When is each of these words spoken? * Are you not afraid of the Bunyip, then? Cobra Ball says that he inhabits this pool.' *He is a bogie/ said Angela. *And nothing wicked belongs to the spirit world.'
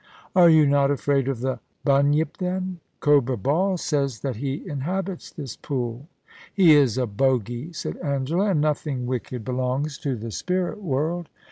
* 0.21 0.35
Are 0.35 0.49
you 0.49 0.65
not 0.65 0.89
afraid 0.89 1.27
of 1.27 1.41
the 1.41 1.59
Bunyip, 1.85 2.37
then? 2.37 2.79
Cobra 3.01 3.37
Ball 3.37 3.77
says 3.77 4.21
that 4.21 4.37
he 4.37 4.67
inhabits 4.67 5.29
this 5.29 5.55
pool.' 5.57 6.07
*He 6.51 6.71
is 6.73 6.97
a 6.97 7.05
bogie/ 7.05 7.71
said 7.71 7.97
Angela. 7.97 8.49
*And 8.49 8.59
nothing 8.61 9.05
wicked 9.05 9.45
belongs 9.45 9.99
to 9.99 10.15
the 10.15 10.31
spirit 10.31 10.81
world.' 10.81 11.29